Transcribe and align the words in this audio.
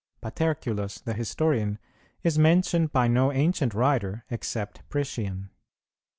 Paterculus, 0.19 0.99
the 0.99 1.13
historian, 1.13 1.77
is 2.23 2.39
mentioned 2.39 2.91
by 2.91 3.07
no 3.07 3.31
ancient 3.31 3.75
writer 3.75 4.25
except 4.31 4.81
Priscian. 4.89 5.49